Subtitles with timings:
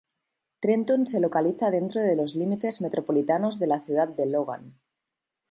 [0.61, 4.73] Trenton se localiza dentro de los límites metropolitanos de la ciudad de Logan.